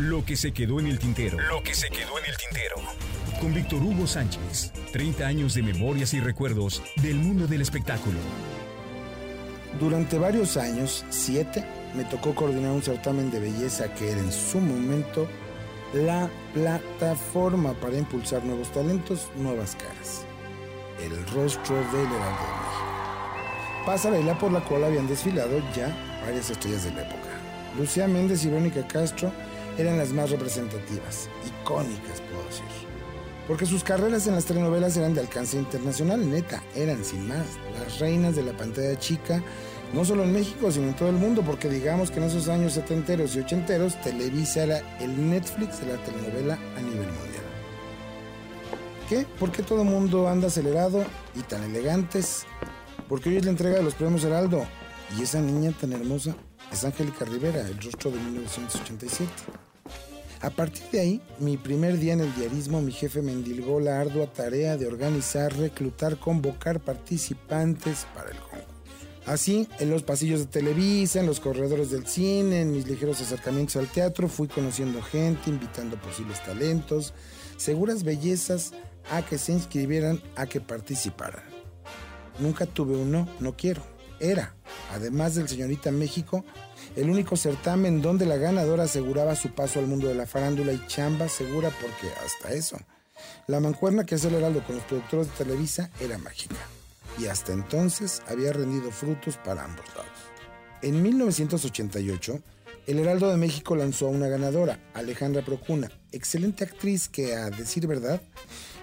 Lo 0.00 0.24
que 0.24 0.34
se 0.34 0.52
quedó 0.52 0.80
en 0.80 0.86
el 0.86 0.98
tintero. 0.98 1.38
Lo 1.38 1.62
que 1.62 1.74
se 1.74 1.90
quedó 1.90 2.18
en 2.18 2.24
el 2.24 2.34
tintero. 2.34 2.76
Con 3.38 3.52
Víctor 3.52 3.82
Hugo 3.82 4.06
Sánchez. 4.06 4.72
30 4.92 5.26
años 5.26 5.52
de 5.52 5.62
memorias 5.62 6.14
y 6.14 6.20
recuerdos 6.20 6.82
del 7.02 7.16
mundo 7.16 7.46
del 7.46 7.60
espectáculo. 7.60 8.18
Durante 9.78 10.16
varios 10.16 10.56
años, 10.56 11.04
siete, 11.10 11.66
me 11.94 12.04
tocó 12.04 12.34
coordinar 12.34 12.70
un 12.70 12.82
certamen 12.82 13.30
de 13.30 13.40
belleza 13.40 13.92
que 13.92 14.12
era 14.12 14.20
en 14.20 14.32
su 14.32 14.58
momento 14.58 15.28
la 15.92 16.30
plataforma 16.54 17.74
para 17.74 17.98
impulsar 17.98 18.42
nuevos 18.42 18.72
talentos, 18.72 19.30
nuevas 19.36 19.76
caras. 19.76 20.24
El 21.04 21.10
rostro 21.34 21.76
del 21.76 22.06
Heraldo 22.06 22.46
de 22.46 22.56
México. 22.56 23.84
Pasarela 23.84 24.38
por 24.38 24.50
la 24.50 24.64
cual 24.64 24.84
habían 24.84 25.06
desfilado 25.06 25.58
ya 25.76 25.94
varias 26.24 26.48
estrellas 26.48 26.84
de 26.84 26.92
la 26.92 27.02
época. 27.02 27.28
Lucía 27.76 28.08
Méndez 28.08 28.46
y 28.46 28.48
Verónica 28.48 28.86
Castro 28.88 29.30
eran 29.80 29.98
las 29.98 30.12
más 30.12 30.30
representativas, 30.30 31.28
icónicas, 31.46 32.20
puedo 32.20 32.44
decir. 32.44 32.64
Porque 33.46 33.66
sus 33.66 33.82
carreras 33.82 34.26
en 34.26 34.34
las 34.34 34.44
telenovelas 34.44 34.96
eran 34.96 35.14
de 35.14 35.20
alcance 35.20 35.56
internacional, 35.56 36.30
neta, 36.30 36.62
eran 36.76 37.04
sin 37.04 37.26
más 37.26 37.46
las 37.78 37.98
reinas 37.98 38.36
de 38.36 38.44
la 38.44 38.56
pantalla 38.56 38.96
chica, 38.98 39.42
no 39.92 40.04
solo 40.04 40.22
en 40.22 40.32
México, 40.32 40.70
sino 40.70 40.88
en 40.88 40.94
todo 40.94 41.08
el 41.08 41.16
mundo, 41.16 41.42
porque 41.42 41.68
digamos 41.68 42.10
que 42.10 42.18
en 42.18 42.26
esos 42.26 42.48
años 42.48 42.74
setenteros 42.74 43.34
y 43.34 43.40
ochenteros, 43.40 44.00
Televisa 44.02 44.62
era 44.62 44.98
el 45.00 45.30
Netflix 45.30 45.80
de 45.80 45.92
la 45.92 46.04
telenovela 46.04 46.54
a 46.76 46.80
nivel 46.80 47.08
mundial. 47.08 47.44
¿Qué? 49.08 49.26
¿Por 49.40 49.50
qué 49.50 49.64
todo 49.64 49.82
el 49.82 49.88
mundo 49.88 50.28
anda 50.28 50.46
acelerado 50.46 51.04
y 51.34 51.40
tan 51.40 51.64
elegantes? 51.64 52.46
Porque 53.08 53.30
hoy 53.30 53.38
es 53.38 53.44
la 53.44 53.50
entrega 53.50 53.78
de 53.78 53.82
los 53.82 53.94
premios 53.94 54.22
Heraldo. 54.22 54.64
Y 55.18 55.22
esa 55.22 55.40
niña 55.40 55.72
tan 55.72 55.92
hermosa 55.92 56.36
es 56.72 56.84
Angélica 56.84 57.24
Rivera, 57.24 57.60
el 57.60 57.80
rostro 57.80 58.10
de 58.10 58.18
1987. 58.18 59.30
A 60.42 60.50
partir 60.50 60.84
de 60.90 61.00
ahí, 61.00 61.20
mi 61.38 61.58
primer 61.58 61.98
día 61.98 62.14
en 62.14 62.20
el 62.20 62.34
diarismo, 62.34 62.80
mi 62.80 62.92
jefe 62.92 63.20
me 63.20 63.32
endilgó 63.32 63.78
la 63.78 64.00
ardua 64.00 64.26
tarea 64.26 64.78
de 64.78 64.86
organizar, 64.86 65.54
reclutar, 65.54 66.18
convocar 66.18 66.80
participantes 66.80 68.06
para 68.14 68.30
el 68.30 68.38
concurso. 68.38 68.50
Así, 69.26 69.68
en 69.78 69.90
los 69.90 70.02
pasillos 70.02 70.40
de 70.40 70.46
Televisa, 70.46 71.20
en 71.20 71.26
los 71.26 71.40
corredores 71.40 71.90
del 71.90 72.06
cine, 72.06 72.62
en 72.62 72.72
mis 72.72 72.88
ligeros 72.88 73.20
acercamientos 73.20 73.76
al 73.76 73.86
teatro, 73.86 74.28
fui 74.28 74.48
conociendo 74.48 75.02
gente, 75.02 75.50
invitando 75.50 76.00
posibles 76.00 76.42
talentos, 76.42 77.12
seguras 77.58 78.02
bellezas 78.02 78.72
a 79.10 79.22
que 79.22 79.36
se 79.36 79.52
inscribieran, 79.52 80.22
a 80.36 80.46
que 80.46 80.60
participaran. 80.60 81.44
Nunca 82.38 82.64
tuve 82.64 82.96
un 82.96 83.12
no, 83.12 83.28
no 83.40 83.56
quiero. 83.56 83.82
Era, 84.20 84.54
además 84.92 85.34
del 85.34 85.48
Señorita 85.48 85.90
México, 85.90 86.44
el 86.96 87.10
único 87.10 87.36
certamen 87.36 88.02
donde 88.02 88.26
la 88.26 88.36
ganadora 88.36 88.84
aseguraba 88.84 89.36
su 89.36 89.50
paso 89.50 89.78
al 89.78 89.86
mundo 89.86 90.08
de 90.08 90.14
la 90.14 90.26
farándula 90.26 90.72
y 90.72 90.86
chamba 90.86 91.28
segura 91.28 91.70
porque 91.80 92.12
hasta 92.24 92.52
eso. 92.52 92.78
La 93.46 93.60
mancuerna 93.60 94.04
que 94.04 94.14
hacía 94.14 94.30
el 94.30 94.36
Heraldo 94.36 94.64
con 94.64 94.76
los 94.76 94.84
productores 94.84 95.28
de 95.28 95.44
Televisa 95.44 95.90
era 96.00 96.18
mágica 96.18 96.56
y 97.18 97.26
hasta 97.26 97.52
entonces 97.52 98.22
había 98.28 98.52
rendido 98.52 98.90
frutos 98.90 99.36
para 99.36 99.64
ambos 99.64 99.86
lados. 99.94 100.10
En 100.82 101.02
1988, 101.02 102.40
el 102.86 102.98
Heraldo 102.98 103.30
de 103.30 103.36
México 103.36 103.76
lanzó 103.76 104.06
a 104.06 104.10
una 104.10 104.28
ganadora, 104.28 104.80
Alejandra 104.94 105.42
Procuna, 105.42 105.90
excelente 106.12 106.64
actriz 106.64 107.08
que, 107.08 107.34
a 107.34 107.50
decir 107.50 107.86
verdad, 107.86 108.22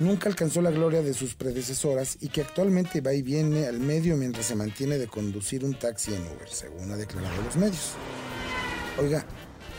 nunca 0.00 0.28
alcanzó 0.28 0.60
la 0.62 0.70
gloria 0.72 1.02
de 1.02 1.14
sus 1.14 1.34
predecesoras 1.34 2.18
y 2.20 2.28
que 2.28 2.40
actualmente 2.40 3.00
va 3.00 3.14
y 3.14 3.22
viene 3.22 3.66
al 3.66 3.78
medio 3.78 4.16
mientras 4.16 4.46
se 4.46 4.56
mantiene 4.56 4.98
de 4.98 5.06
conducir 5.06 5.64
un 5.64 5.78
taxi 5.78 6.14
en 6.14 6.22
Uber, 6.22 6.48
según 6.50 6.90
ha 6.90 6.96
declarado 6.96 7.40
los 7.42 7.56
medios. 7.56 7.92
Oiga, 8.98 9.24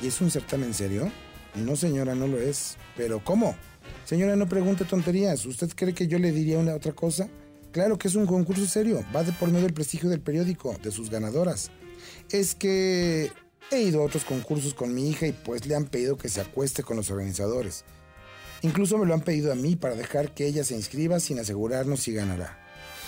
¿y 0.00 0.06
es 0.06 0.20
un 0.20 0.30
certamen 0.30 0.72
serio? 0.72 1.10
No, 1.54 1.74
señora, 1.74 2.14
no 2.14 2.28
lo 2.28 2.38
es. 2.38 2.76
¿Pero 2.96 3.24
cómo? 3.24 3.56
Señora, 4.04 4.36
no 4.36 4.48
pregunte 4.48 4.84
tonterías. 4.84 5.44
¿Usted 5.46 5.70
cree 5.74 5.94
que 5.94 6.06
yo 6.06 6.18
le 6.18 6.32
diría 6.32 6.58
una 6.58 6.74
otra 6.74 6.92
cosa? 6.92 7.28
Claro 7.72 7.98
que 7.98 8.08
es 8.08 8.14
un 8.14 8.26
concurso 8.26 8.66
serio. 8.66 9.04
Va 9.14 9.24
de 9.24 9.32
por 9.32 9.48
medio 9.48 9.64
del 9.64 9.74
prestigio 9.74 10.10
del 10.10 10.20
periódico, 10.20 10.76
de 10.82 10.90
sus 10.90 11.10
ganadoras. 11.10 11.70
Es 12.30 12.54
que 12.54 13.32
he 13.70 13.82
ido 13.82 14.02
a 14.02 14.04
otros 14.04 14.24
concursos 14.24 14.74
con 14.74 14.94
mi 14.94 15.08
hija 15.08 15.26
y 15.26 15.32
pues 15.32 15.66
le 15.66 15.74
han 15.74 15.86
pedido 15.86 16.16
que 16.16 16.28
se 16.28 16.40
acueste 16.40 16.82
con 16.82 16.96
los 16.96 17.10
organizadores. 17.10 17.84
Incluso 18.62 18.98
me 18.98 19.06
lo 19.06 19.14
han 19.14 19.22
pedido 19.22 19.52
a 19.52 19.54
mí 19.54 19.76
para 19.76 19.94
dejar 19.94 20.34
que 20.34 20.46
ella 20.46 20.64
se 20.64 20.74
inscriba 20.74 21.18
sin 21.20 21.38
asegurarnos 21.38 22.00
si 22.00 22.12
ganará. 22.12 22.58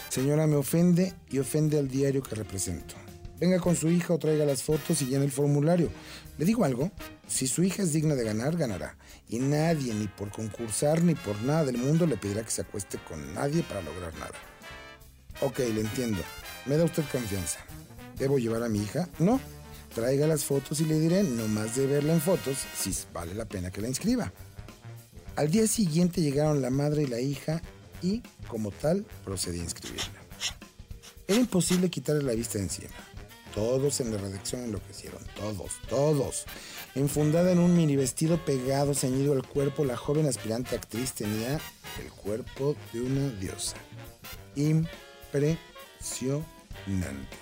Señora, 0.08 0.46
me 0.46 0.56
ofende 0.56 1.14
y 1.30 1.38
ofende 1.38 1.78
al 1.78 1.88
diario 1.88 2.22
que 2.22 2.34
represento. 2.34 2.94
Venga 3.38 3.58
con 3.58 3.74
su 3.74 3.88
hija 3.88 4.14
o 4.14 4.18
traiga 4.18 4.44
las 4.44 4.62
fotos 4.62 5.02
y 5.02 5.06
llene 5.06 5.24
el 5.24 5.32
formulario. 5.32 5.90
Le 6.38 6.44
digo 6.44 6.64
algo, 6.64 6.92
si 7.26 7.46
su 7.48 7.64
hija 7.64 7.82
es 7.82 7.92
digna 7.92 8.14
de 8.14 8.24
ganar, 8.24 8.56
ganará. 8.56 8.96
Y 9.28 9.40
nadie, 9.40 9.92
ni 9.94 10.06
por 10.06 10.30
concursar, 10.30 11.02
ni 11.02 11.14
por 11.14 11.40
nada 11.42 11.64
del 11.64 11.76
mundo, 11.76 12.06
le 12.06 12.16
pedirá 12.16 12.44
que 12.44 12.50
se 12.50 12.62
acueste 12.62 12.98
con 13.08 13.34
nadie 13.34 13.62
para 13.64 13.82
lograr 13.82 14.14
nada. 14.14 14.38
Ok, 15.40 15.58
le 15.58 15.80
entiendo. 15.80 16.22
¿Me 16.66 16.76
da 16.76 16.84
usted 16.84 17.02
confianza? 17.10 17.58
¿Debo 18.16 18.38
llevar 18.38 18.62
a 18.62 18.68
mi 18.68 18.80
hija? 18.80 19.08
No. 19.18 19.40
Traiga 19.92 20.26
las 20.26 20.44
fotos 20.44 20.80
y 20.80 20.84
le 20.84 21.00
diré, 21.00 21.22
no 21.24 21.48
más 21.48 21.74
de 21.74 21.86
verla 21.86 22.12
en 22.12 22.20
fotos, 22.20 22.58
si 22.76 22.96
vale 23.12 23.34
la 23.34 23.44
pena 23.44 23.70
que 23.70 23.80
la 23.80 23.88
inscriba. 23.88 24.32
Al 25.36 25.50
día 25.50 25.66
siguiente 25.66 26.20
llegaron 26.20 26.60
la 26.60 26.70
madre 26.70 27.04
y 27.04 27.06
la 27.06 27.20
hija 27.20 27.62
y, 28.02 28.22
como 28.48 28.70
tal, 28.70 29.06
procedí 29.24 29.60
a 29.60 29.64
inscribirla. 29.64 30.22
Era 31.26 31.40
imposible 31.40 31.88
quitarle 31.88 32.22
la 32.22 32.34
vista 32.34 32.58
de 32.58 32.64
encima. 32.64 32.90
Todos 33.54 34.00
en 34.00 34.12
la 34.12 34.18
redacción 34.18 34.64
enloquecieron, 34.64 35.22
todos, 35.36 35.72
todos. 35.88 36.44
Enfundada 36.94 37.52
en 37.52 37.58
un 37.58 37.76
mini 37.76 37.96
vestido 37.96 38.42
pegado, 38.44 38.94
ceñido 38.94 39.32
al 39.32 39.46
cuerpo, 39.46 39.84
la 39.84 39.96
joven 39.96 40.26
aspirante 40.26 40.74
actriz 40.74 41.12
tenía 41.12 41.60
el 42.02 42.10
cuerpo 42.22 42.74
de 42.92 43.02
una 43.02 43.28
diosa. 43.38 43.76
Impresionante. 44.56 47.41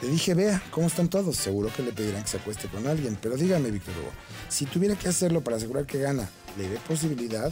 Le 0.00 0.08
dije, 0.08 0.34
vea, 0.34 0.62
¿cómo 0.70 0.86
están 0.86 1.08
todos? 1.08 1.36
Seguro 1.36 1.72
que 1.74 1.82
le 1.82 1.92
pedirán 1.92 2.22
que 2.22 2.28
se 2.28 2.36
acueste 2.36 2.68
con 2.68 2.86
alguien, 2.86 3.18
pero 3.20 3.36
dígame, 3.36 3.72
Víctor 3.72 3.94
Hugo, 3.98 4.10
si 4.48 4.64
tuviera 4.64 4.94
que 4.94 5.08
hacerlo 5.08 5.42
para 5.42 5.56
asegurar 5.56 5.86
que 5.86 5.98
gana, 5.98 6.28
¿le 6.56 6.68
ve 6.68 6.78
posibilidad? 6.86 7.50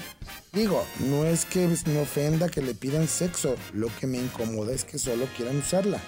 Digo, 0.52 0.84
no 1.00 1.24
es 1.24 1.44
que 1.44 1.66
me 1.86 2.00
ofenda 2.00 2.48
que 2.48 2.62
le 2.62 2.74
pidan 2.74 3.08
sexo, 3.08 3.56
lo 3.72 3.88
que 3.98 4.06
me 4.06 4.18
incomoda 4.18 4.72
es 4.72 4.84
que 4.84 4.96
solo 4.96 5.26
quieran 5.36 5.56
usarla. 5.56 6.00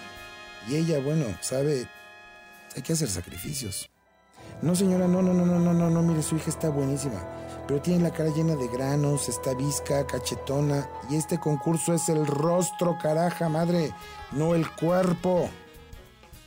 Y 0.68 0.76
ella, 0.76 1.00
bueno, 1.00 1.24
sabe, 1.40 1.88
hay 2.76 2.82
que 2.82 2.92
hacer 2.92 3.08
sacrificios. 3.08 3.90
No, 4.62 4.76
señora, 4.76 5.08
no, 5.08 5.22
no, 5.22 5.34
no, 5.34 5.44
no, 5.44 5.58
no, 5.58 5.74
no, 5.74 5.90
no, 5.90 6.02
mire, 6.02 6.22
su 6.22 6.36
hija 6.36 6.50
está 6.50 6.68
buenísima, 6.68 7.20
pero 7.66 7.82
tiene 7.82 8.04
la 8.04 8.12
cara 8.12 8.30
llena 8.30 8.54
de 8.54 8.68
granos, 8.68 9.28
está 9.28 9.54
visca, 9.54 10.06
cachetona, 10.06 10.88
y 11.10 11.16
este 11.16 11.40
concurso 11.40 11.94
es 11.94 12.08
el 12.08 12.24
rostro, 12.26 12.96
caraja, 13.02 13.48
madre, 13.48 13.92
no 14.30 14.54
el 14.54 14.70
cuerpo. 14.70 15.50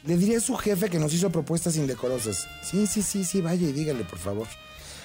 Le 0.04 0.18
diré 0.18 0.38
a 0.38 0.40
su 0.40 0.56
jefe 0.56 0.90
que 0.90 0.98
nos 0.98 1.14
hizo 1.14 1.30
propuestas 1.30 1.76
indecorosas. 1.76 2.48
Sí, 2.64 2.88
sí, 2.88 3.04
sí, 3.04 3.24
sí, 3.24 3.42
vaya 3.42 3.68
y 3.68 3.72
dígale, 3.72 4.04
por 4.04 4.18
favor. 4.18 4.48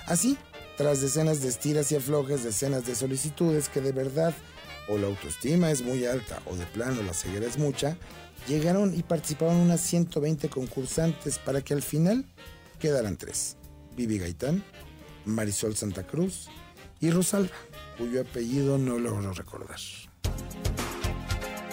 Así, 0.06 0.38
tras 0.76 1.00
decenas 1.00 1.42
de 1.42 1.48
estiras 1.48 1.92
y 1.92 1.96
aflojes, 1.96 2.44
decenas 2.44 2.86
de 2.86 2.94
solicitudes 2.94 3.68
que 3.68 3.80
de 3.80 3.92
verdad 3.92 4.34
o 4.88 4.96
la 4.96 5.08
autoestima 5.08 5.70
es 5.70 5.82
muy 5.82 6.06
alta 6.06 6.40
o 6.46 6.56
de 6.56 6.64
plano 6.66 7.02
la 7.02 7.12
ceguera 7.12 7.46
es 7.46 7.58
mucha, 7.58 7.96
llegaron 8.48 8.94
y 8.94 9.02
participaron 9.02 9.56
unas 9.56 9.80
120 9.80 10.48
concursantes 10.48 11.38
para 11.38 11.60
que 11.60 11.74
al 11.74 11.82
final 11.82 12.24
quedaran 12.78 13.16
tres. 13.16 13.56
Vivi 13.96 14.18
Gaitán, 14.18 14.64
Marisol 15.24 15.76
Santa 15.76 16.06
Cruz 16.06 16.48
y 17.00 17.10
Rosalba, 17.10 17.50
cuyo 17.98 18.20
apellido 18.20 18.78
no 18.78 18.98
logro 18.98 19.32
recordar. 19.32 19.80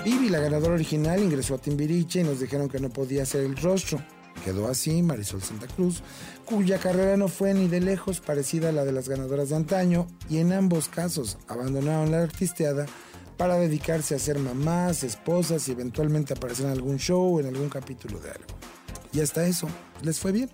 Vivi, 0.03 0.27
la 0.27 0.39
ganadora 0.39 0.73
original, 0.73 1.23
ingresó 1.23 1.55
a 1.55 1.59
Timbiriche 1.59 2.19
y 2.19 2.23
nos 2.23 2.41
dijeron 2.41 2.67
que 2.67 2.79
no 2.79 2.89
podía 2.89 3.25
ser 3.25 3.45
el 3.45 3.55
rostro. 3.55 4.03
Quedó 4.43 4.67
así 4.67 5.01
Marisol 5.01 5.41
Santa 5.41 5.67
Cruz, 5.67 6.03
cuya 6.43 6.77
carrera 6.77 7.15
no 7.15 7.29
fue 7.29 7.53
ni 7.53 7.67
de 7.69 7.79
lejos 7.79 8.19
parecida 8.19 8.69
a 8.69 8.71
la 8.73 8.83
de 8.83 8.91
las 8.91 9.07
ganadoras 9.07 9.49
de 9.49 9.55
antaño 9.55 10.07
y 10.29 10.39
en 10.39 10.51
ambos 10.51 10.89
casos 10.89 11.37
abandonaron 11.47 12.11
la 12.11 12.21
artisteada 12.21 12.85
para 13.37 13.55
dedicarse 13.55 14.13
a 14.13 14.19
ser 14.19 14.39
mamás, 14.39 15.03
esposas 15.03 15.69
y 15.69 15.71
eventualmente 15.71 16.33
aparecer 16.33 16.65
en 16.65 16.73
algún 16.73 16.97
show 16.97 17.37
o 17.37 17.39
en 17.39 17.47
algún 17.47 17.69
capítulo 17.69 18.19
de 18.19 18.31
algo. 18.31 18.47
Y 19.13 19.21
hasta 19.21 19.47
eso, 19.47 19.69
les 20.01 20.19
fue 20.19 20.33
bien. 20.33 20.49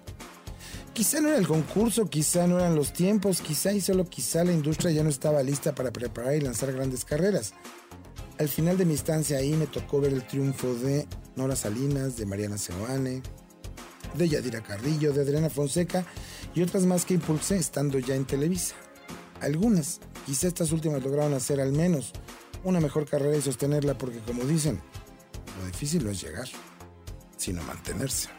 Quizá 0.94 1.22
no 1.22 1.30
era 1.30 1.38
el 1.38 1.48
concurso, 1.48 2.08
quizá 2.08 2.46
no 2.46 2.60
eran 2.60 2.76
los 2.76 2.94
tiempos, 2.94 3.42
quizá 3.42 3.72
y 3.72 3.82
solo 3.82 4.06
quizá 4.06 4.44
la 4.44 4.52
industria 4.52 4.92
ya 4.92 5.04
no 5.04 5.10
estaba 5.10 5.42
lista 5.42 5.74
para 5.74 5.92
preparar 5.92 6.36
y 6.36 6.42
lanzar 6.42 6.72
grandes 6.72 7.04
carreras. 7.04 7.54
Al 8.40 8.48
final 8.48 8.78
de 8.78 8.86
mi 8.86 8.94
estancia 8.94 9.38
ahí 9.38 9.52
me 9.52 9.68
tocó 9.68 10.00
ver 10.00 10.14
el 10.14 10.26
triunfo 10.26 10.74
de 10.74 11.06
Nora 11.36 11.58
Salinas, 11.58 12.16
de 12.16 12.26
Mariana 12.26 12.58
Seoane, 12.58 13.22
de 14.14 14.30
Yadira 14.30 14.64
Carrillo, 14.64 15.12
de 15.12 15.24
Adriana 15.24 15.50
Fonseca 15.50 16.06
y 16.56 16.62
otras 16.62 16.86
más 16.86 17.04
que 17.04 17.16
impulsé 17.16 17.58
estando 17.58 18.00
ya 18.00 18.16
en 18.16 18.24
Televisa. 18.24 18.76
Algunas, 19.42 20.00
quizá 20.26 20.48
estas 20.48 20.72
últimas 20.72 21.04
lograron 21.04 21.34
hacer 21.34 21.60
al 21.60 21.74
menos 21.74 22.14
una 22.64 22.80
mejor 22.80 23.06
carrera 23.06 23.36
y 23.36 23.42
sostenerla 23.42 23.98
porque 23.98 24.20
como 24.20 24.46
dicen, 24.46 24.80
lo 25.60 25.68
difícil 25.68 26.06
no 26.06 26.12
es 26.12 26.22
llegar, 26.22 26.48
sino 27.36 27.62
mantenerse. 27.64 28.39